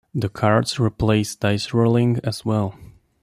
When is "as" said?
2.23-2.43